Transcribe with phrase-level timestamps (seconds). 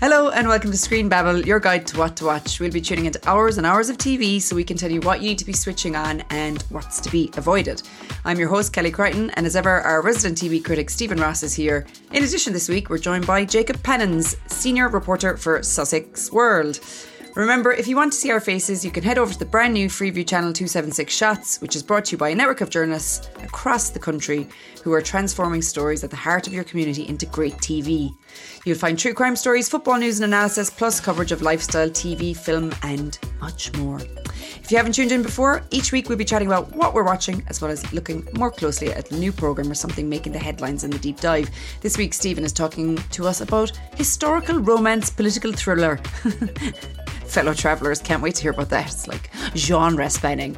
[0.00, 2.60] Hello and welcome to Screen Babble, your guide to what to watch.
[2.60, 5.20] We'll be tuning into hours and hours of TV so we can tell you what
[5.20, 7.82] you need to be switching on and what's to be avoided.
[8.24, 11.52] I'm your host, Kelly Crichton, and as ever, our resident TV critic, Steven Ross, is
[11.52, 11.84] here.
[12.12, 16.78] In addition, this week, we're joined by Jacob Pannons, senior reporter for Sussex World.
[17.38, 19.72] Remember, if you want to see our faces, you can head over to the brand
[19.72, 23.30] new Freeview channel 276 Shots, which is brought to you by a network of journalists
[23.44, 24.48] across the country
[24.82, 28.10] who are transforming stories at the heart of your community into great TV.
[28.64, 32.74] You'll find true crime stories, football news and analysis, plus coverage of lifestyle, TV, film,
[32.82, 34.00] and much more.
[34.00, 37.44] If you haven't tuned in before, each week we'll be chatting about what we're watching,
[37.46, 40.82] as well as looking more closely at a new programme or something making the headlines
[40.82, 41.48] in the deep dive.
[41.82, 46.00] This week, Steven is talking to us about historical romance political thriller.
[47.28, 48.00] fellow travellers.
[48.00, 48.86] Can't wait to hear about that.
[48.86, 50.56] It's like genre spanning.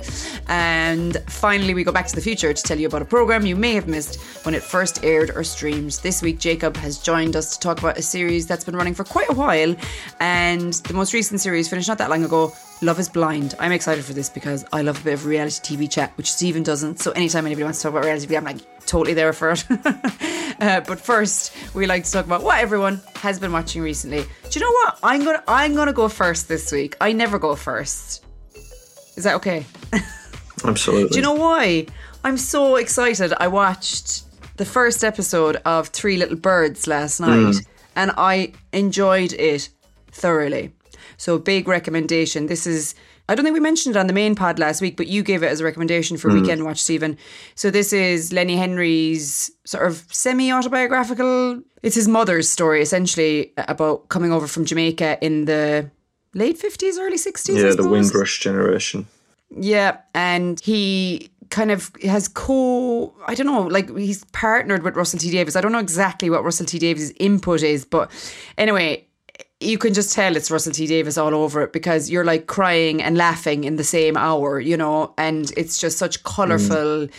[0.48, 3.56] And finally, we go back to the future to tell you about a programme you
[3.56, 5.92] may have missed when it first aired or streamed.
[6.02, 9.04] This week, Jacob has joined us to talk about a series that's been running for
[9.04, 9.74] quite a while.
[10.20, 12.52] And the most recent series finished not that long ago.
[12.82, 13.54] Love is Blind.
[13.58, 16.62] I'm excited for this because I love a bit of reality TV chat, which Steven
[16.62, 16.98] doesn't.
[16.98, 19.64] So anytime anybody wants to talk about reality TV, I'm like totally there for it.
[20.60, 24.22] uh, but first, we like to talk about what everyone has been watching recently.
[24.50, 24.98] Do you know what?
[25.02, 26.96] I'm gonna I'm gonna go first this week.
[27.00, 28.24] I never go first.
[29.16, 29.64] Is that okay?
[30.64, 31.08] Absolutely.
[31.10, 31.86] Do you know why?
[32.24, 33.32] I'm so excited.
[33.38, 34.24] I watched
[34.56, 37.66] the first episode of Three Little Birds last night, mm.
[37.94, 39.68] and I enjoyed it
[40.10, 40.72] thoroughly.
[41.16, 42.46] So big recommendation.
[42.46, 42.94] This is
[43.30, 45.44] I don't think we mentioned it on the main pod last week, but you gave
[45.44, 46.40] it as a recommendation for mm.
[46.40, 47.16] weekend watch, Steven.
[47.54, 51.62] So this is Lenny Henry's sort of semi autobiographical.
[51.84, 55.88] It's his mother's story, essentially, about coming over from Jamaica in the
[56.34, 57.62] late fifties, early sixties.
[57.62, 59.06] Yeah, the Windrush generation.
[59.56, 65.20] Yeah, and he kind of has co I don't know, like he's partnered with Russell
[65.20, 65.54] T Davies.
[65.54, 68.10] I don't know exactly what Russell T Davies' input is, but
[68.58, 69.06] anyway,
[69.60, 73.02] you can just tell it's Russell T Davies all over it because you're like crying
[73.02, 77.06] and laughing in the same hour, you know, and it's just such colorful.
[77.06, 77.10] Mm.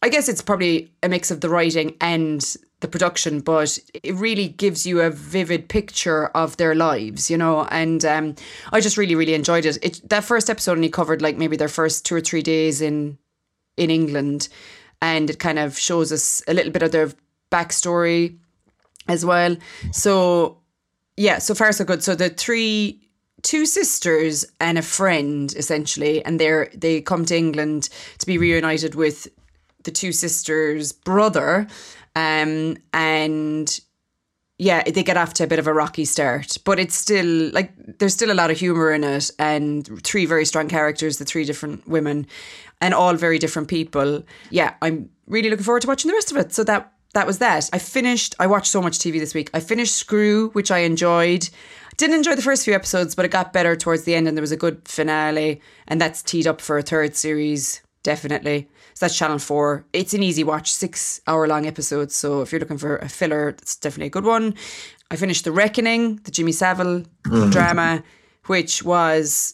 [0.00, 4.48] I guess it's probably a mix of the writing and the production, but it really
[4.48, 7.64] gives you a vivid picture of their lives, you know.
[7.70, 8.36] And um,
[8.72, 9.78] I just really, really enjoyed it.
[9.82, 10.08] it.
[10.08, 13.18] That first episode only covered like maybe their first two or three days in
[13.76, 14.48] in England,
[15.00, 17.10] and it kind of shows us a little bit of their
[17.50, 18.38] backstory
[19.08, 19.56] as well.
[19.92, 20.61] So
[21.22, 22.02] yeah, so far so good.
[22.02, 23.00] So the three
[23.42, 27.88] two sisters and a friend essentially and they're they come to England
[28.18, 29.28] to be reunited with
[29.82, 31.66] the two sisters brother
[32.14, 33.80] um and
[34.58, 36.56] yeah they get off to a bit of a rocky start.
[36.64, 40.44] But it's still like there's still a lot of humor in it and three very
[40.44, 42.26] strong characters the three different women
[42.80, 44.24] and all very different people.
[44.50, 46.52] Yeah i'm really looking forward to watching the rest of it.
[46.52, 47.68] So that that was that.
[47.72, 49.50] I finished, I watched so much TV this week.
[49.52, 51.48] I finished Screw, which I enjoyed.
[51.96, 54.42] Didn't enjoy the first few episodes, but it got better towards the end and there
[54.42, 55.60] was a good finale.
[55.88, 58.68] And that's teed up for a third series, definitely.
[58.94, 59.84] So that's Channel 4.
[59.92, 62.14] It's an easy watch, six hour long episodes.
[62.14, 64.54] So if you're looking for a filler, it's definitely a good one.
[65.10, 67.52] I finished The Reckoning, the Jimmy Savile mm.
[67.52, 68.02] drama,
[68.46, 69.52] which was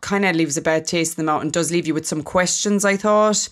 [0.00, 2.22] kind of leaves a bad taste in the mouth and does leave you with some
[2.22, 3.48] questions, I thought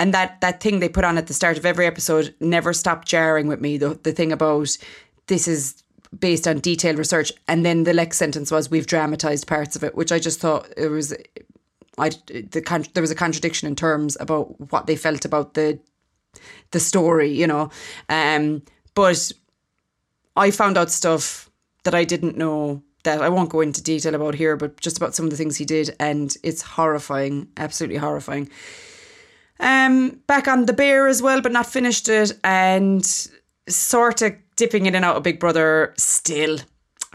[0.00, 3.06] and that that thing they put on at the start of every episode never stopped
[3.06, 3.76] jarring with me.
[3.76, 4.76] The the thing about
[5.26, 5.84] this is
[6.18, 9.94] based on detailed research, and then the next sentence was we've dramatized parts of it,
[9.94, 11.14] which I just thought it was.
[11.98, 15.78] I the there was a contradiction in terms about what they felt about the
[16.70, 17.70] the story, you know.
[18.08, 18.62] Um,
[18.94, 19.30] but
[20.34, 21.50] I found out stuff
[21.84, 25.14] that I didn't know that I won't go into detail about here, but just about
[25.14, 28.48] some of the things he did, and it's horrifying, absolutely horrifying.
[29.60, 33.04] Um, back on the bear as well, but not finished it, and
[33.68, 36.58] sort of dipping in and out of Big Brother still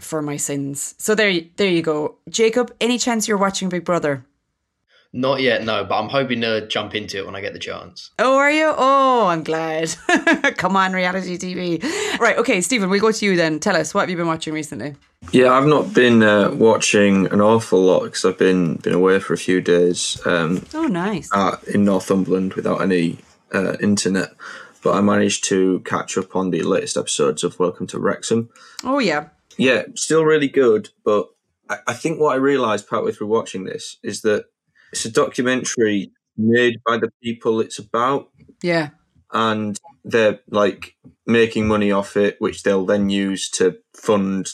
[0.00, 0.94] for my sins.
[0.98, 2.74] So there, there you go, Jacob.
[2.80, 4.24] Any chance you're watching Big Brother?
[5.12, 8.10] Not yet, no, but I'm hoping to jump into it when I get the chance.
[8.18, 8.72] Oh, are you?
[8.76, 9.94] Oh, I'm glad.
[10.58, 11.82] Come on, reality TV.
[12.18, 13.58] Right, okay, Steven, we'll go to you then.
[13.58, 14.94] Tell us, what have you been watching recently?
[15.32, 19.34] Yeah, I've not been uh, watching an awful lot because I've been been away for
[19.34, 20.20] a few days.
[20.24, 21.28] Um, oh, nice.
[21.32, 23.18] Uh, in Northumberland without any
[23.52, 24.30] uh, internet,
[24.82, 28.50] but I managed to catch up on the latest episodes of Welcome to Wrexham.
[28.84, 30.90] Oh yeah, yeah, still really good.
[31.04, 31.28] But
[31.68, 34.46] I, I think what I realised partway through watching this is that
[34.92, 38.30] it's a documentary made by the people it's about.
[38.62, 38.90] Yeah,
[39.32, 40.94] and they're like
[41.26, 44.50] making money off it, which they'll then use to fund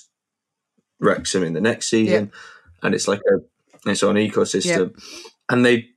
[1.02, 2.86] Wrexham in the next season, yeah.
[2.86, 4.94] and it's like a its own ecosystem.
[4.96, 5.22] Yeah.
[5.48, 5.88] And they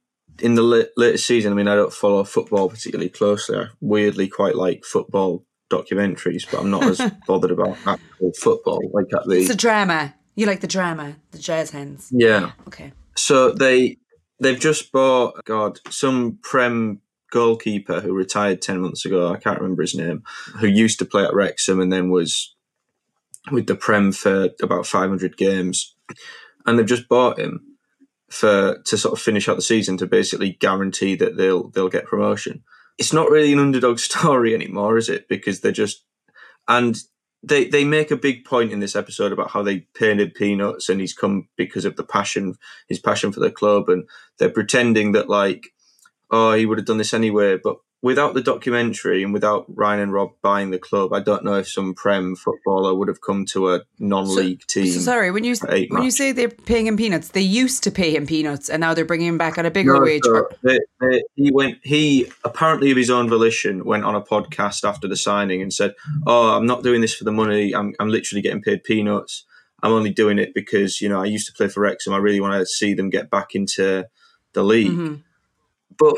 [0.42, 3.58] in the latest season, I mean, I don't follow football particularly closely.
[3.58, 8.82] I weirdly quite like football documentaries, but I'm not as bothered about actual football.
[8.92, 10.14] Like at the It's a drama.
[10.36, 12.10] You like the drama, the jazz hands.
[12.12, 12.52] yeah.
[12.68, 12.92] Okay.
[13.16, 13.98] So they
[14.42, 19.32] they've just bought God some prem goalkeeper who retired ten months ago.
[19.32, 20.24] I can't remember his name.
[20.60, 22.55] Who used to play at Wrexham and then was
[23.52, 25.96] with the prem for about five hundred games,
[26.66, 27.78] and they've just bought him
[28.30, 32.06] for to sort of finish out the season to basically guarantee that they'll they'll get
[32.06, 32.64] promotion.
[32.98, 35.28] It's not really an underdog story anymore, is it?
[35.28, 36.04] Because they're just
[36.68, 36.98] and
[37.46, 41.00] they they make a big point in this episode about how they painted peanuts and
[41.00, 42.56] he's come because of the passion
[42.88, 44.08] his passion for the club and
[44.40, 45.68] they're pretending that like
[46.32, 50.14] oh he would have done this anyway but without the documentary and without Ryan and
[50.14, 53.74] Rob buying the club I don't know if some prem footballer would have come to
[53.74, 55.56] a non-league team So sorry, when you
[55.90, 58.94] when you say they're paying him peanuts, they used to pay him peanuts, and now
[58.94, 60.22] they're bringing him back on a bigger No, wage.
[60.24, 61.80] so they- they- he went.
[61.84, 65.96] He apparently of his own volition went on a podcast after the signing and said,
[66.28, 67.74] "Oh, I'm not doing this for the money.
[67.74, 69.46] I'm I'm literally getting paid peanuts.
[69.82, 72.14] I'm only doing it because you know I used to play for Wrexham.
[72.14, 74.06] I really want to see them get back into
[74.54, 75.22] the league." Mhm.
[75.98, 76.18] But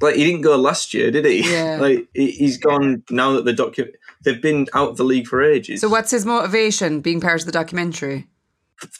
[0.00, 1.40] like he didn't go last year, did he?
[1.52, 1.78] Yeah.
[1.80, 3.88] like he- he's gone now that the docu
[4.24, 5.80] they've been out of the league for ages.
[5.80, 8.26] So what's his motivation being part of the documentary?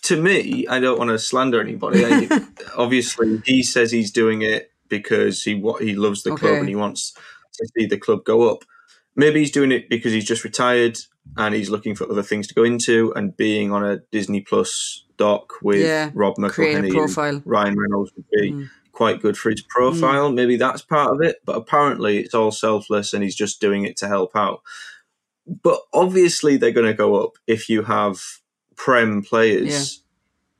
[0.02, 2.04] to me, I don't want to slander anybody.
[2.04, 2.40] I,
[2.76, 6.74] obviously, he says he's doing it because he what he loves the club and he
[6.74, 7.12] wants
[7.54, 8.64] to see the club go up.
[9.14, 10.98] Maybe he's doing it because he's just retired
[11.36, 13.12] and he's looking for other things to go into.
[13.14, 17.36] And being on a Disney Plus doc with Yeah, Rob McElhenney profile.
[17.36, 18.70] and Ryan Reynolds would be Mm.
[18.98, 20.30] Quite good for his profile.
[20.32, 21.36] Maybe that's part of it.
[21.46, 24.60] But apparently, it's all selfless and he's just doing it to help out.
[25.46, 28.20] But obviously, they're going to go up if you have
[28.76, 30.02] prem players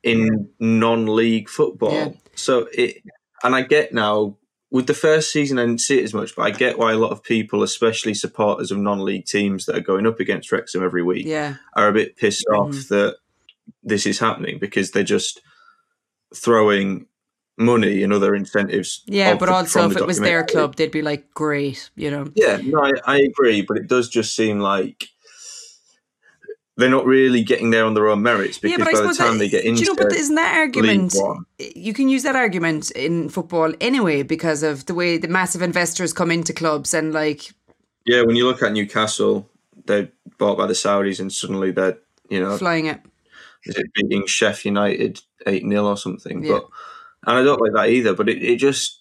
[0.05, 1.93] in non-league football.
[1.93, 2.11] Yeah.
[2.37, 3.03] So it,
[3.43, 4.37] and I get now
[4.71, 6.99] with the first season, I didn't see it as much, but I get why a
[6.99, 11.03] lot of people, especially supporters of non-league teams that are going up against Wrexham every
[11.03, 12.89] week, Yeah, are a bit pissed off Mhm.
[12.89, 13.17] that
[13.83, 15.41] this is happening because they're just
[16.35, 17.07] throwing
[17.59, 19.03] money and other incentives.
[19.07, 22.31] yeah, but the- also if it was their club, they'd be like, great, you know.
[22.35, 25.09] Yeah, no, I, I agree, but it does just seem like
[26.79, 29.39] they're not really getting there on their own merits because yeah, by the time that,
[29.39, 31.15] they get into you know, but isn't that argument?
[31.59, 36.13] You can use that argument in football anyway because of the way the massive investors
[36.13, 37.53] come into clubs and like,
[38.07, 39.51] yeah, when you look at Newcastle,
[39.87, 40.09] they're
[40.39, 41.99] bought by the Saudis and suddenly they're
[42.31, 43.01] you know flying it.
[43.65, 46.45] is it beating Sheff United eight 0 or something?
[46.45, 46.61] Yeah.
[46.61, 46.69] But
[47.27, 48.15] and I don't like that either.
[48.15, 49.01] But it, it just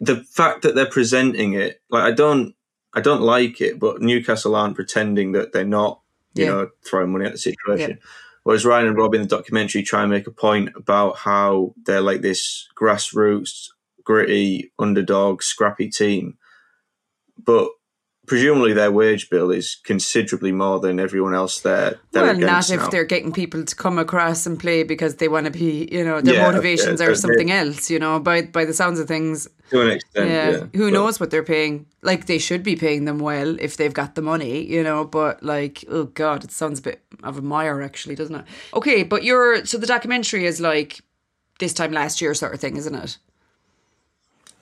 [0.00, 2.54] the fact that they're presenting it like I don't
[2.94, 3.78] I don't like it.
[3.78, 6.00] But Newcastle aren't pretending that they're not
[6.34, 6.50] you Yeah.
[6.50, 7.98] know throwing money at the situation.
[8.44, 12.00] Whereas Ryan and Rob in the documentary try and make a point about how they're
[12.00, 13.68] like this grassroots,
[14.02, 16.38] gritty, underdog, scrappy team,
[17.44, 17.68] but
[18.26, 21.98] presumably their wage bill is considerably more than everyone else there.
[22.12, 22.88] Well, not if now.
[22.88, 26.20] they're getting people to come across and play because they want to be, you know,
[26.20, 29.48] their Yeah, motivations yeah, are something else, you know, by by the sounds of things.
[29.70, 30.30] to an extent.
[30.30, 30.50] Yeah.
[30.50, 31.86] Yeah, Who But- knows what they're paying?
[32.02, 35.42] Like they should be paying them well if they've got the money, you know, but
[35.42, 38.44] like, oh God, it sounds a bit of a mire actually, doesn't it?
[38.74, 41.00] Okay, but you're so the documentary is like
[41.58, 43.18] this time last year sort of thing, isn't it?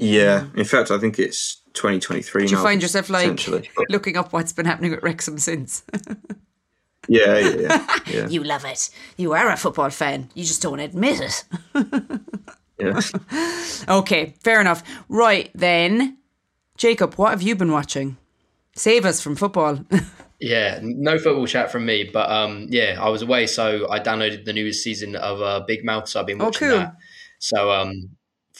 [0.00, 3.46] Yeah, in fact, I think it's 2023 Do you now, find yourself like
[3.90, 5.84] looking up what's been happening at Wrexham since?
[7.08, 8.28] yeah, yeah, yeah, yeah.
[8.28, 8.90] you love it.
[9.16, 10.30] You are a football fan.
[10.34, 11.44] You just don't admit it.
[12.78, 13.00] yeah.
[13.88, 14.82] Okay, fair enough.
[15.08, 16.18] Right then,
[16.76, 18.16] Jacob, what have you been watching?
[18.76, 19.84] Save us from football.
[20.38, 24.44] Yeah, no football chat from me, but um, yeah, I was away, so I downloaded
[24.44, 26.92] the newest season of uh, Big Mouth, so I've been watching Oh, watching cool.
[26.92, 26.96] that.
[27.40, 28.10] So um,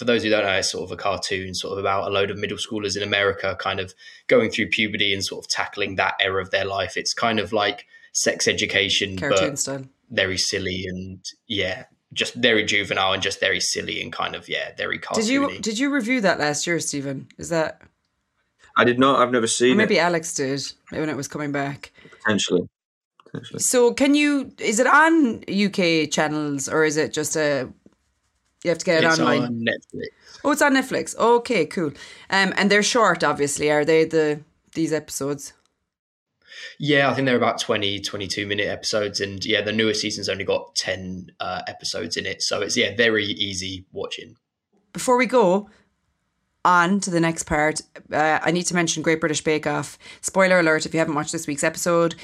[0.01, 2.31] for those who don't know, it's sort of a cartoon, sort of about a load
[2.31, 3.93] of middle schoolers in America, kind of
[4.29, 6.97] going through puberty and sort of tackling that era of their life.
[6.97, 9.85] It's kind of like sex education, Cartoon but style.
[10.09, 14.75] very silly and yeah, just very juvenile and just very silly and kind of yeah,
[14.75, 15.17] very cartoony.
[15.17, 17.29] Did you did you review that last year, Steven?
[17.37, 17.83] Is that
[18.79, 19.21] I did not.
[19.21, 20.03] I've never or seen maybe it.
[20.03, 21.93] Alex did when it was coming back?
[22.11, 22.71] Potentially.
[23.27, 23.61] Potentially.
[23.61, 24.51] So can you?
[24.57, 27.69] Is it on UK channels or is it just a?
[28.65, 29.43] You have to get it it's online.
[29.43, 30.07] on Netflix.
[30.45, 31.17] Oh, it's on Netflix.
[31.17, 31.93] Okay, cool.
[32.29, 33.71] Um, and they're short, obviously.
[33.71, 34.41] Are they the
[34.75, 35.55] these episodes?
[36.79, 39.21] Yeah, I think they're about 20, 22 minute episodes.
[39.21, 42.43] And yeah, the newest season's only got 10 uh, episodes in it.
[42.43, 44.37] So it's, yeah, very easy watching.
[44.93, 45.71] Before we go
[46.65, 49.99] on to the next part, uh, I need to mention Great British Bake Off.
[50.21, 52.15] Spoiler alert if you haven't watched this week's episode.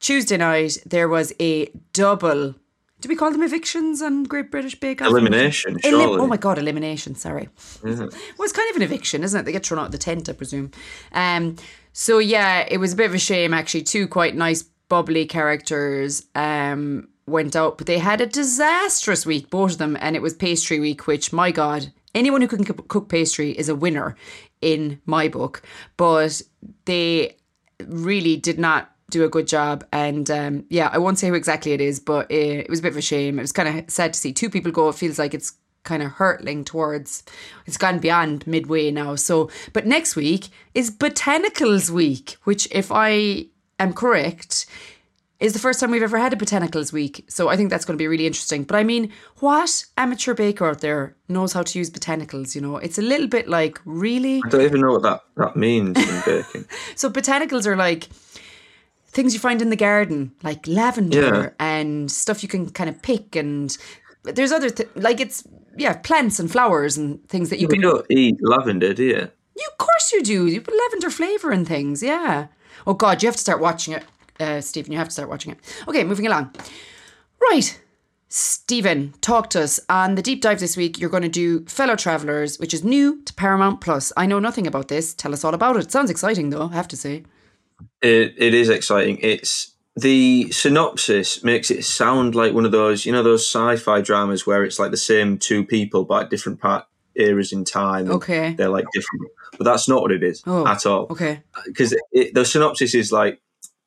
[0.00, 2.54] Tuesday night, there was a double.
[3.04, 5.08] Do we call them evictions on Great British Bake Off?
[5.10, 7.14] Elimination, Elim- oh my god, elimination.
[7.14, 7.50] Sorry.
[7.84, 8.08] Well,
[8.40, 9.42] it's kind of an eviction, isn't it?
[9.44, 10.70] They get thrown out of the tent, I presume.
[11.12, 11.56] Um,
[11.92, 13.82] So yeah, it was a bit of a shame actually.
[13.82, 19.72] Two quite nice bubbly characters um went out, but they had a disastrous week, both
[19.72, 23.50] of them, and it was pastry week, which my god, anyone who can cook pastry
[23.50, 24.16] is a winner
[24.62, 25.60] in my book.
[25.98, 26.40] But
[26.86, 27.36] they
[27.86, 29.84] really did not do a good job.
[29.92, 32.82] And um, yeah, I won't say who exactly it is, but it, it was a
[32.82, 33.38] bit of a shame.
[33.38, 34.88] It was kind of sad to see two people go.
[34.88, 37.22] It feels like it's kind of hurtling towards
[37.66, 43.44] it's gone beyond midway now so but next week is botanicals week which if i
[43.78, 44.66] am correct
[45.40, 47.96] is the first time we've ever had a botanicals week so i think that's going
[47.96, 51.78] to be really interesting but i mean what amateur baker out there knows how to
[51.78, 55.02] use botanicals you know it's a little bit like really i don't even know what
[55.02, 58.08] that that means in baking so botanicals are like
[59.14, 61.50] things you find in the garden like lavender yeah.
[61.58, 63.78] and stuff you can kind of pick and
[64.24, 67.80] there's other th- like it's yeah plants and flowers and things that you can.
[67.80, 69.30] don't eat lavender, do you?
[69.56, 70.46] You of course you do.
[70.46, 72.02] You put lavender flavor in things.
[72.02, 72.48] Yeah.
[72.86, 74.04] Oh God, you have to start watching it,
[74.40, 74.92] uh, Steven.
[74.92, 75.58] You have to start watching it.
[75.86, 76.54] Okay, moving along.
[77.40, 77.80] Right.
[78.28, 80.98] Steven, talk to us on the deep dive this week.
[80.98, 84.12] You're going to do Fellow Travelers, which is new to Paramount Plus.
[84.16, 85.14] I know nothing about this.
[85.14, 85.84] Tell us all about it.
[85.84, 86.68] it sounds exciting, though.
[86.68, 87.22] I have to say.
[88.02, 89.18] It it is exciting.
[89.22, 94.46] It's the synopsis makes it sound like one of those, you know, those sci-fi dramas
[94.46, 98.10] where it's like the same two people but at different part eras in time.
[98.10, 101.06] Okay, they're like different, but that's not what it is oh, at all.
[101.10, 103.40] Okay, because the synopsis is like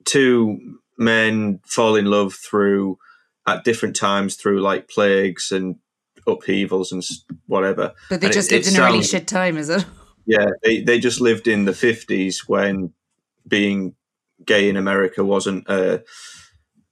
[0.06, 2.98] two men fall in love through
[3.46, 5.76] at different times through like plagues and
[6.26, 7.04] upheavals and
[7.46, 7.94] whatever.
[8.10, 9.86] But they and just it, lived it in sounds, a really shit time, is it?
[10.26, 12.94] Yeah, they they just lived in the fifties when
[13.48, 13.96] being
[14.46, 16.00] gay in America wasn't uh,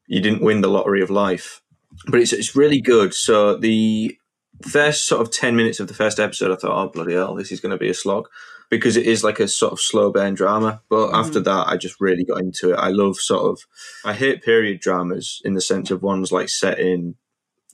[0.07, 1.61] you didn't win the lottery of life.
[2.07, 3.13] But it's it's really good.
[3.13, 4.17] So the
[4.61, 7.51] first sort of ten minutes of the first episode, I thought, oh bloody hell, this
[7.51, 8.27] is going to be a slog
[8.69, 10.81] because it is like a sort of slow burn drama.
[10.89, 11.13] But mm.
[11.13, 12.77] after that, I just really got into it.
[12.77, 13.65] I love sort of
[14.03, 17.15] I hate period dramas in the sense of ones like set in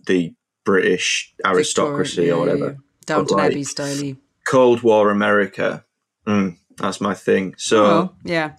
[0.05, 0.33] the
[0.63, 2.77] British aristocracy Victoria, or whatever, yeah, yeah.
[3.05, 4.13] Downton like, Abbey style.
[4.47, 5.85] Cold War America.
[6.27, 7.55] Mm, that's my thing.
[7.57, 8.53] So oh, yeah,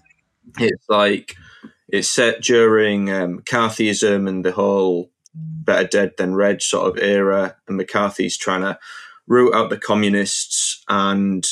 [0.59, 1.35] it's like
[1.89, 7.57] it's set during um, McCarthyism and the whole better dead than red sort of era,
[7.69, 8.79] and McCarthy's trying to
[9.27, 11.47] root out the communists and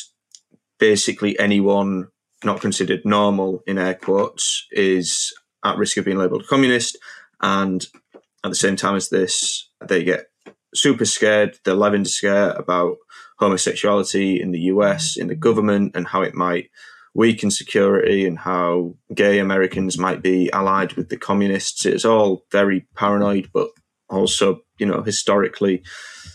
[0.78, 2.08] basically anyone
[2.44, 5.32] not considered normal in air quotes is
[5.64, 6.98] at risk of being labelled communist.
[7.40, 7.86] And
[8.44, 10.26] at the same time as this, they get
[10.74, 11.58] super scared.
[11.64, 12.96] They're living scare about
[13.38, 16.70] homosexuality in the US, in the government, and how it might
[17.14, 21.84] weaken security and how gay Americans might be allied with the communists.
[21.84, 23.68] It's all very paranoid, but
[24.08, 25.82] also, you know, historically,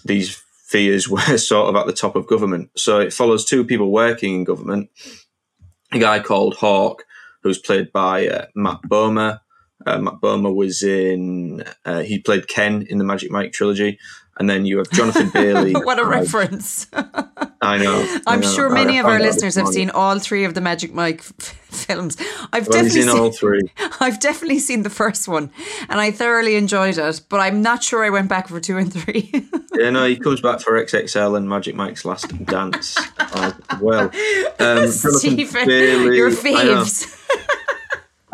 [0.04, 2.72] these fears were sort of at the top of government.
[2.76, 4.90] So it follows two people working in government
[5.92, 7.06] a guy called Hawk,
[7.42, 9.40] who's played by uh, Matt Bomer.
[9.86, 14.00] Uh, Matt Bomer was in, uh, he played Ken in the Magic Mike trilogy,
[14.38, 15.74] and then you have Jonathan Bailey.
[15.74, 16.88] what a reference!
[17.62, 18.18] I know.
[18.28, 18.52] I'm know.
[18.52, 21.32] sure many I, of our listeners have seen all three of the Magic Mike f-
[21.40, 22.18] films.
[22.52, 23.62] I've well, definitely seen all three.
[24.00, 25.52] I've definitely seen the first one,
[25.90, 27.22] and I thoroughly enjoyed it.
[27.30, 29.32] But I'm not sure I went back for two and three.
[29.74, 32.98] yeah, no, he comes back for XXL and Magic Mike's Last Dance.
[33.18, 34.12] Uh, well,
[34.60, 37.12] um, Steven, Bailey, your faves.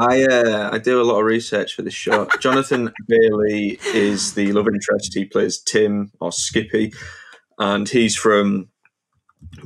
[0.01, 2.27] I uh, I do a lot of research for this show.
[2.39, 5.13] Jonathan Bailey is the love interest.
[5.13, 6.91] He plays Tim or Skippy,
[7.60, 8.70] and he's from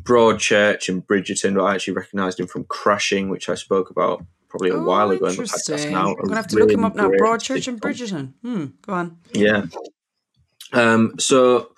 [0.01, 1.55] Broadchurch and Bridgerton.
[1.55, 5.11] But I actually recognised him from Crashing, which I spoke about probably a oh, while
[5.11, 5.89] ago in the podcast.
[5.89, 7.09] Now, I'm gonna have to really look him up now.
[7.09, 8.33] Broadchurch and Bridgerton.
[8.41, 8.65] Hmm.
[8.81, 9.17] Go on.
[9.33, 9.65] Yeah.
[10.73, 11.71] Um, so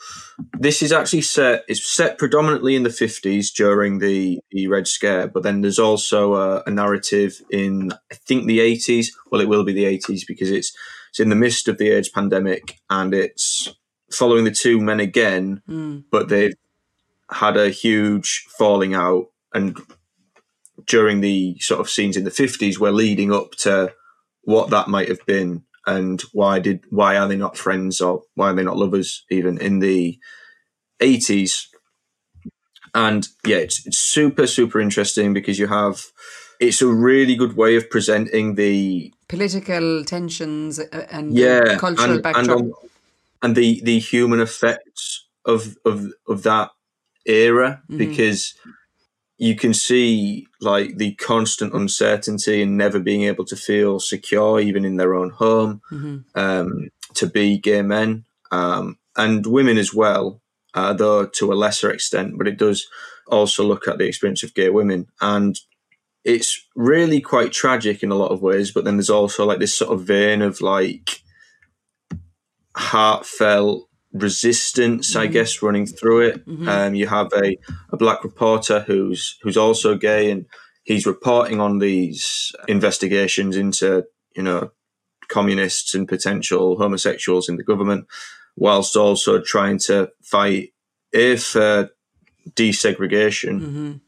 [0.58, 1.64] this is actually set.
[1.68, 6.36] It's set predominantly in the fifties during the, the Red Scare, but then there's also
[6.36, 9.16] a, a narrative in I think the eighties.
[9.32, 10.76] Well, it will be the eighties because it's
[11.10, 13.76] it's in the midst of the AIDS pandemic and it's
[14.12, 16.04] following the two men again, mm.
[16.12, 16.56] but they've
[17.30, 19.78] had a huge falling out and
[20.86, 23.94] during the sort of scenes in the 50s we're leading up to
[24.44, 28.50] what that might have been and why did why are they not friends or why
[28.50, 30.20] are they not lovers even in the
[31.00, 31.68] 80s
[32.94, 36.04] and yeah it's, it's super super interesting because you have
[36.60, 42.24] it's a really good way of presenting the political tensions uh, and yeah cultural and,
[42.24, 42.74] backdrop and,
[43.42, 46.72] and, the the human effects of of of that
[47.26, 47.98] era mm-hmm.
[47.98, 48.56] because
[49.38, 54.84] you can see like the constant uncertainty and never being able to feel secure even
[54.84, 56.18] in their own home mm-hmm.
[56.36, 60.42] um, to be gay men um, and women as well
[60.74, 62.88] uh, though to a lesser extent but it does
[63.28, 65.60] also look at the experience of gay women and
[66.28, 69.74] it's really quite tragic in a lot of ways, but then there's also like this
[69.74, 71.22] sort of vein of like
[72.76, 76.44] heartfelt resistance, I guess, running through it.
[76.70, 77.58] Um, you have a,
[77.92, 80.46] a black reporter who's who's also gay, and
[80.84, 84.72] he's reporting on these investigations into you know
[85.28, 88.08] communists and potential homosexuals in the government,
[88.56, 90.70] whilst also trying to fight
[91.12, 91.88] if uh,
[92.56, 93.60] desegregation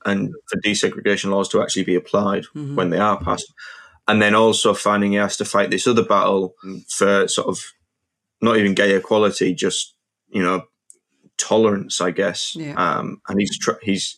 [0.06, 3.53] and for desegregation laws to actually be applied when they are passed.
[4.08, 6.56] And then also finding he has to fight this other battle
[6.88, 7.63] for sort of
[8.41, 9.96] not even gay equality, just
[10.29, 10.63] you know
[11.38, 12.55] tolerance, I guess.
[12.55, 12.74] Yeah.
[12.74, 14.17] Um, and he's tr- he's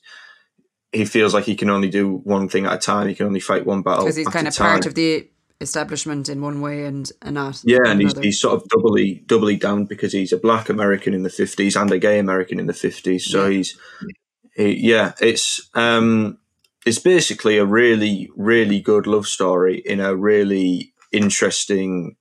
[0.91, 3.07] he feels like he can only do one thing at a time.
[3.07, 5.29] He can only fight one battle Because he's kind of part of the
[5.61, 7.61] establishment in one way and, and not.
[7.63, 11.23] Yeah, and he's, he's sort of doubly doubly down because he's a black American in
[11.23, 13.25] the fifties and a gay American in the fifties.
[13.29, 13.57] So Yeah.
[13.57, 13.77] he's
[14.55, 16.39] he, yeah, it's um
[16.85, 22.15] it's basically a really really good love story in a really interesting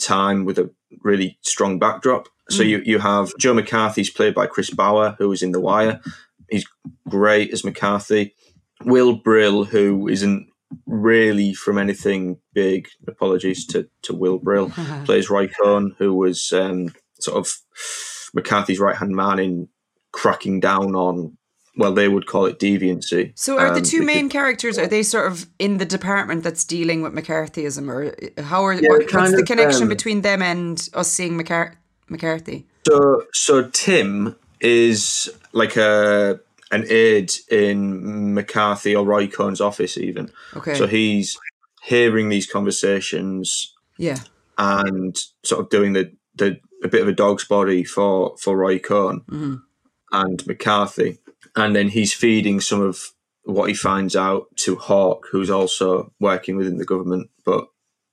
[0.00, 0.70] time with a
[1.02, 2.28] really strong backdrop.
[2.50, 2.68] So Mm.
[2.68, 6.00] you you have Joe McCarthy's played by Chris Bauer, who was in The Wire.
[6.48, 6.66] He's
[7.08, 8.34] great as McCarthy.
[8.84, 10.48] Will Brill, who isn't
[10.86, 12.88] really from anything big.
[13.08, 14.70] Apologies to, to Will Brill.
[15.04, 17.52] Plays Roy Cohn, who was um, sort of
[18.34, 19.68] McCarthy's right hand man in
[20.12, 21.36] cracking down on,
[21.76, 23.32] well, they would call it deviancy.
[23.34, 26.42] So are the Um, two because- main characters are they sort of in the department
[26.42, 30.42] that's dealing with McCarthyism or how are Yeah, what, what's the connection um, between them
[30.42, 31.74] and us seeing McCar-
[32.08, 32.66] McCarthy?
[32.86, 36.40] So, so Tim is like a
[36.72, 40.30] an aide in McCarthy or Roy Cohn's office, even.
[40.56, 40.74] Okay.
[40.74, 41.38] So he's
[41.84, 44.18] hearing these conversations yeah.
[44.58, 48.78] and sort of doing the, the a bit of a dog's body for for Roy
[48.80, 49.22] Cohn
[50.12, 51.18] and McCarthy,
[51.54, 53.12] and then he's feeding some of
[53.44, 57.68] what he finds out to Hawk, who's also working within the government, but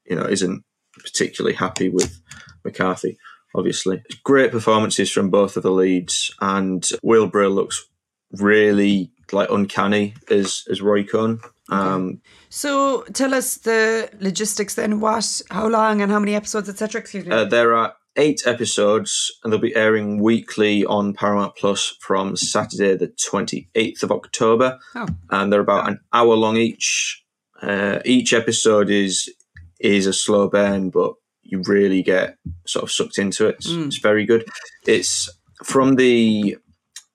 [0.05, 0.63] you know isn't
[0.97, 2.21] particularly happy with
[2.63, 3.17] McCarthy.
[3.55, 7.87] Obviously, great performances from both of the leads, and Will Brill looks
[8.31, 11.39] really like uncanny as as Roy Cohn.
[11.69, 14.99] Um, So tell us the logistics then.
[14.99, 17.01] What, how long, and how many episodes, etc.
[17.01, 17.31] Excuse me.
[17.31, 22.95] Uh, there are eight episodes, and they'll be airing weekly on Paramount Plus from Saturday,
[22.95, 24.79] the 28th of October.
[24.95, 25.07] Oh.
[25.31, 27.23] And they're about an hour long each.
[27.61, 29.33] Uh, each episode is
[29.79, 33.55] is a slow burn, but you really get sort of sucked into it.
[33.55, 33.87] It's, Mm.
[33.87, 34.45] it's very good.
[34.85, 35.29] It's
[35.63, 36.57] from the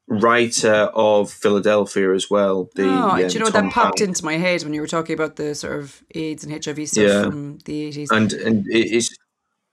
[0.06, 2.70] writer of Philadelphia as well.
[2.74, 4.00] The, oh, do um, you know Tom that popped Hanks.
[4.02, 7.04] into my head when you were talking about the sort of AIDS and HIV stuff
[7.04, 7.22] Yeah.
[7.24, 8.10] from the eighties?
[8.10, 9.14] and and it's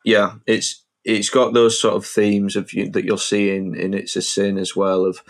[0.04, 3.94] yeah, it's it's got those sort of themes of you, that you'll see in in
[3.94, 5.22] It's a Sin as well of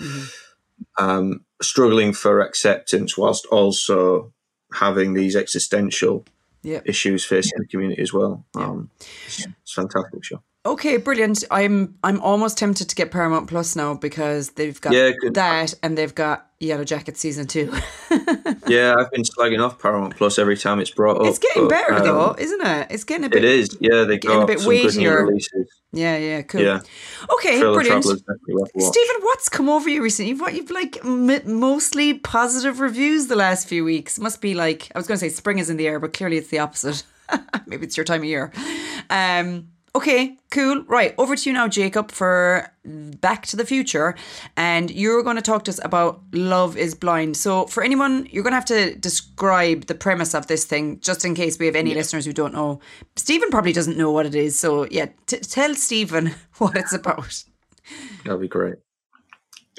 [0.98, 4.34] um, struggling for acceptance whilst also
[4.74, 6.26] having these existential
[6.64, 6.82] Yeah.
[6.86, 8.44] issues facing the community as well.
[8.56, 8.90] Um,
[9.28, 10.42] it's, it's a fantastic show.
[10.66, 11.44] Okay, brilliant.
[11.52, 15.96] I'm I'm almost tempted to get Paramount Plus now because they've got Yeah, that and
[15.96, 17.72] they've got Yellow Jacket season two.
[18.68, 21.28] Yeah, I've been slagging off Paramount Plus every time it's brought up.
[21.28, 22.88] it's getting but, better um, though, isn't it?
[22.90, 23.44] It's getting a bit.
[23.46, 23.78] It is.
[23.80, 25.26] Yeah, they Getting a got bit some good new weightier.
[25.26, 25.82] releases.
[25.92, 26.62] Yeah, yeah, cool.
[26.62, 26.80] Yeah,
[27.36, 28.04] Okay, Fellow brilliant.
[28.04, 28.92] Travelers definitely worth a watch.
[28.94, 30.30] Steven, what's come over you recently?
[30.32, 34.18] You've, what, you've like m- mostly positive reviews the last few weeks.
[34.18, 36.38] Must be like I was going to say spring is in the air, but clearly
[36.38, 37.04] it's the opposite.
[37.68, 38.52] Maybe it's your time of year.
[39.12, 40.84] Um, okay, cool.
[40.84, 44.16] Right, over to you now, Jacob, for Back to the Future,
[44.58, 47.38] and you're going to talk to us about Love Is Blind.
[47.38, 51.26] So, for anyone, you're going to have to describe the premise of this thing, just
[51.26, 52.82] in case we have any listeners who don't know.
[53.16, 57.44] Steven probably doesn't know what it is, so yeah, t- tell Steven what it's about.
[58.26, 58.76] That'd be great.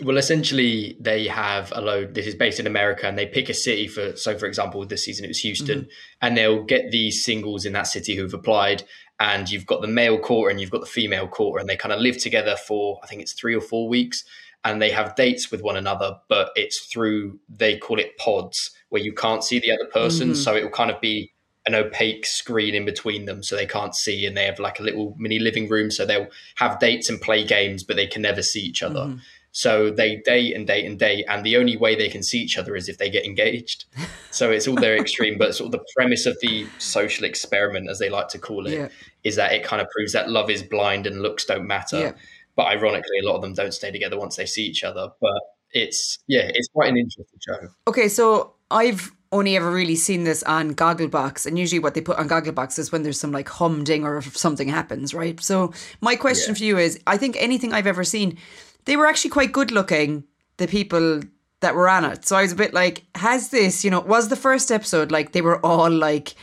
[0.02, 2.14] Well, essentially, they have a load.
[2.14, 4.14] This is based in America, and they pick a city for.
[4.16, 5.88] So, for example, this season it was Houston, mm-hmm.
[6.20, 8.82] and they'll get these singles in that city who've applied.
[9.18, 11.94] And you've got the male quarter and you've got the female quarter, and they kind
[11.94, 14.22] of live together for I think it's three or four weeks,
[14.64, 16.18] and they have dates with one another.
[16.28, 20.37] But it's through they call it pods, where you can't see the other person, mm-hmm.
[20.37, 21.32] so it will kind of be
[21.64, 24.82] an opaque screen in between them so they can't see and they have like a
[24.82, 28.40] little mini living room so they'll have dates and play games but they can never
[28.40, 29.18] see each other mm-hmm.
[29.64, 32.58] So they date and date and date and the only way they can see each
[32.58, 33.86] other is if they get engaged
[34.30, 37.98] so it's all very extreme but sort of the premise of the social experiment as
[37.98, 38.90] they like to call it,
[39.24, 39.46] is Yeah.
[39.48, 42.12] that it kind of proves that love is blind and looks don't matter Yeah.
[42.54, 45.40] but ironically a lot of them don't stay together once they see each other but
[45.72, 50.42] it's yeah it's quite an interesting show Okay, so I've only ever really seen this
[50.44, 54.04] on Gogglebox, and usually what they put on Gogglebox is when there's some like humding
[54.04, 55.38] or if something happens, right?
[55.40, 58.38] So my question for you is: I think anything I've ever seen,
[58.87, 60.25] they were actually quite good looking.
[60.57, 61.20] The people
[61.61, 62.25] that were on it.
[62.25, 65.33] So I was a bit like, has this, you know, was the first episode like
[65.33, 66.35] they were all like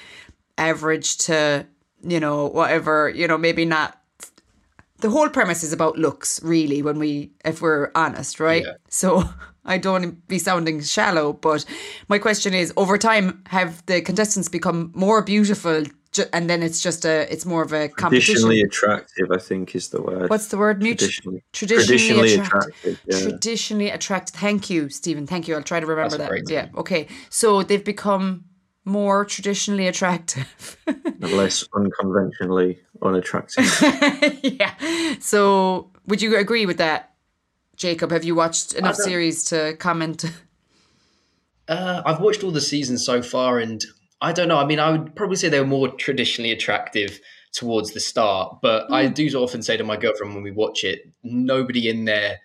[0.57, 1.65] average to,
[2.01, 3.99] you know, whatever, you know, maybe not.
[4.99, 8.63] The whole premise is about looks, really, when we, if we're honest, right?
[8.63, 8.73] Yeah.
[8.89, 9.23] So
[9.65, 11.65] I don't want to be sounding shallow, but
[12.07, 15.83] my question is over time, have the contestants become more beautiful?
[16.13, 18.35] Ju- And then it's just a, it's more of a competition.
[18.35, 20.29] Traditionally attractive, I think, is the word.
[20.29, 20.79] What's the word?
[20.81, 21.43] Mutu- traditionally?
[21.53, 22.69] traditionally, Traditionally attractive.
[22.69, 23.19] attractive, yeah.
[23.29, 24.35] Traditionally attractive.
[24.39, 25.25] Thank you, Steven.
[25.27, 25.55] Thank you.
[25.55, 26.49] I'll try to remember That's that.
[26.51, 26.69] Yeah.
[26.77, 27.07] Okay.
[27.29, 28.45] So they've become
[28.85, 30.77] more traditionally attractive.
[31.19, 33.65] less unconventionally unattractive.
[34.43, 34.73] yeah.
[35.19, 37.13] So would you agree with that,
[37.75, 38.11] Jacob?
[38.11, 40.25] Have you watched enough series to comment?
[41.67, 43.83] Uh, I've watched all the seasons so far, and
[44.23, 44.57] I don't know.
[44.57, 47.19] I mean, I would probably say they were more traditionally attractive
[47.51, 49.13] towards the start, but I Hmm.
[49.13, 52.39] do often say to my girlfriend when we watch it, nobody in there,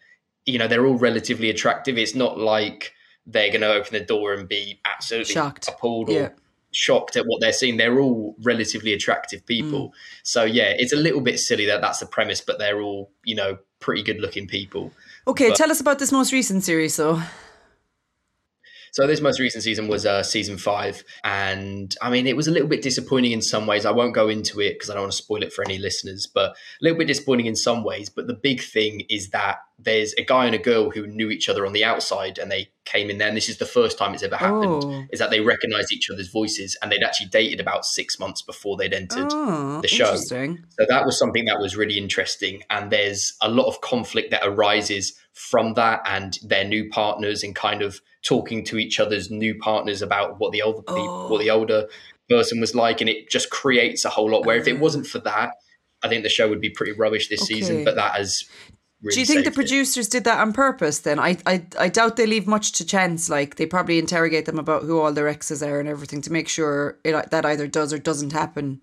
[0.45, 1.97] you know, they're all relatively attractive.
[1.97, 2.93] It's not like
[3.25, 5.69] they're going to open the door and be absolutely Shocked.
[5.69, 6.29] appalled or Yeah.
[6.73, 7.77] shocked at what they're seeing.
[7.79, 9.89] They're all relatively attractive people.
[9.89, 9.95] Hmm.
[10.25, 13.35] So yeah, it's a little bit silly that that's the premise, but they're all you
[13.35, 14.93] know pretty good looking people.
[15.27, 16.95] Okay, But- tell us about this most recent series.
[16.95, 17.23] So
[18.93, 22.51] So this most recent season was uh, season five, and I mean it was a
[22.51, 23.87] little bit disappointing in some ways.
[23.87, 26.27] I won't go into it because I don't want to spoil it for any listeners,
[26.27, 28.09] but a little bit disappointing in some ways.
[28.09, 31.49] But the big thing is that there's a guy and a girl who knew each
[31.49, 33.29] other on the outside, and they came in there.
[33.29, 34.85] And this is the first time it's ever happened.
[34.85, 35.05] Oh.
[35.13, 38.77] Is that they recognised each other's voices, and they'd actually dated about six months before
[38.77, 40.07] they'd entered oh, the show.
[40.07, 40.65] interesting.
[40.79, 42.63] So that was something that was really interesting.
[42.71, 47.55] And there's a lot of conflict that arises from that and their new partners and
[47.55, 51.29] kind of talking to each other's new partners about what the older people, Oh.
[51.31, 51.87] what the older
[52.29, 53.01] person was like.
[53.01, 54.83] And it just creates a whole lot where if it uh-huh.
[54.83, 55.53] wasn't for that,
[56.03, 57.55] I think the show would be pretty rubbish this Okay.
[57.55, 57.85] season.
[57.85, 58.45] But that has
[59.03, 59.55] really Do you think the saved it.
[59.55, 60.99] producers did that on purpose?
[61.01, 63.31] Then I, I I doubt they leave much to chance.
[63.31, 66.49] Like they probably interrogate them about who all their exes are and everything to make
[66.49, 68.83] sure it, that either does or doesn't happen.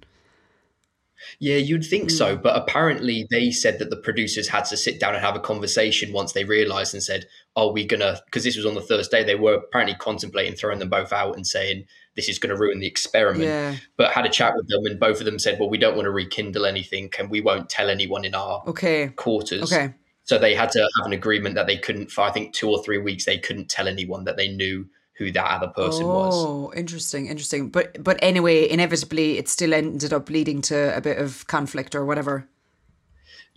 [1.40, 2.18] Yeah, you'd think Hmm.
[2.18, 5.40] so, but apparently they said that the producers had to sit down and have a
[5.40, 7.26] conversation once they realised and said,
[7.56, 10.90] "Are we gonna?" Because this was on the Thursday, they were apparently contemplating throwing them
[10.90, 13.44] both out and saying this is going to ruin the experiment.
[13.46, 13.76] Yeah.
[13.98, 16.06] But had a chat with them, and both of them said, "Well, we don't want
[16.06, 19.10] to rekindle anything, and we won't tell anyone in our Okay.
[19.16, 19.94] quarters." Okay.
[20.24, 22.84] So they had to have an agreement that they couldn't, for I think two or
[22.84, 26.34] three weeks, they couldn't tell anyone that they knew who that other person was.
[26.36, 27.70] Oh, interesting, interesting.
[27.70, 32.06] But but anyway, inevitably, it still ended up leading to a bit of conflict or
[32.06, 32.48] whatever.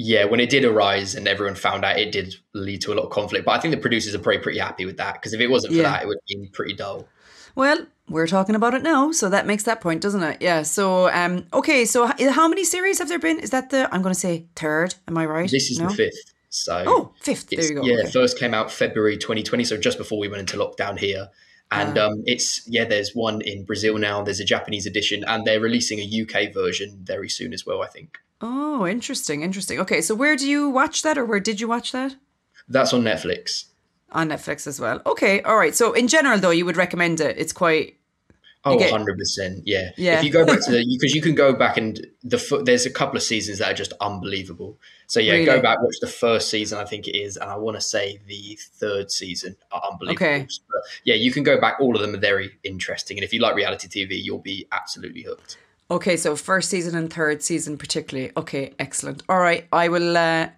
[0.01, 3.05] Yeah, when it did arise and everyone found out, it did lead to a lot
[3.07, 3.45] of conflict.
[3.45, 5.73] But I think the producers are probably pretty happy with that because if it wasn't
[5.73, 5.91] for Yeah.
[5.91, 7.09] that, it would be pretty dull.
[7.57, 10.41] Well, we're talking about it now, so that makes that point, doesn't it?
[10.41, 10.63] Yeah.
[10.63, 11.85] So, um, okay.
[11.85, 13.41] So, how many series have there been?
[13.41, 13.93] Is that the?
[13.93, 14.95] I'm going to say third.
[15.09, 15.51] Am I right?
[15.51, 15.89] This is No?
[15.89, 16.35] the fifth.
[16.51, 17.49] So Oh, fifth.
[17.51, 17.83] There you go.
[17.83, 18.11] Yeah, okay.
[18.11, 21.29] first came out February 2020, so just before we went into lockdown here.
[21.71, 22.07] And Ah.
[22.09, 24.23] um, it's yeah, there's one in Brazil now.
[24.23, 27.83] There's a Japanese edition, and they're releasing a UK version very soon as well.
[27.83, 29.79] I think Oh, interesting, interesting.
[29.81, 32.15] Okay, so where do you watch that, or where did you watch that?
[32.69, 33.65] that's on Netflix.
[34.13, 35.03] On Netflix as well.
[35.05, 35.75] Okay, all right.
[35.75, 37.37] So, in general, though, you would recommend it.
[37.39, 37.98] It's quite.
[38.73, 39.63] Oh, get- 100%.
[39.65, 39.91] Yeah.
[39.97, 40.19] Yeah.
[40.19, 42.91] If you go back to the, because you can go back and the, there's a
[42.91, 44.79] couple of seasons that are just unbelievable.
[45.07, 45.45] So yeah, Really?
[45.47, 47.37] go back, watch the first season, I think it is.
[47.37, 50.27] And I want to say the third season are unbelievable.
[50.27, 50.47] Okay.
[50.71, 51.77] But yeah, you can go back.
[51.81, 53.17] All of them are very interesting.
[53.17, 55.57] And if you like reality TV, you'll be absolutely hooked.
[55.91, 58.31] Okay, so first season and third season particularly.
[58.37, 59.23] Okay, excellent.
[59.29, 60.17] All right, I will.
[60.17, 60.49] uh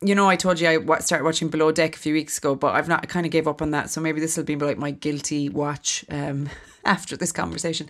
[0.00, 2.74] you know, I told you I started watching Below Deck a few weeks ago, but
[2.74, 3.00] I've not.
[3.02, 3.88] I kind of gave up on that.
[3.88, 6.50] So maybe this will be like my guilty watch um,
[6.84, 7.88] after this conversation.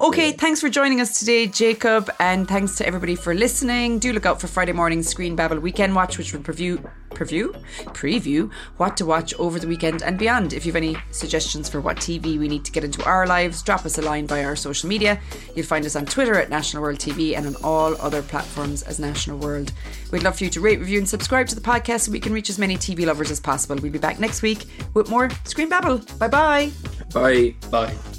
[0.00, 3.98] Okay, thanks for joining us today, Jacob, and thanks to everybody for listening.
[3.98, 7.50] Do look out for Friday morning Screen Babble Weekend Watch, which will preview preview
[7.94, 10.52] preview what to watch over the weekend and beyond.
[10.52, 13.62] If you have any suggestions for what TV we need to get into our lives,
[13.62, 15.18] drop us a line via our social media.
[15.54, 18.98] You'll find us on Twitter at National World TV and on all other platforms as
[18.98, 19.72] National World.
[20.12, 22.32] We'd love for you to rate, review, and subscribe to the podcast so we can
[22.32, 23.76] reach as many TV lovers as possible.
[23.76, 25.98] We'll be back next week with more Screen Babble.
[26.18, 26.70] Bye bye.
[27.12, 27.54] Bye.
[27.70, 28.15] Bye.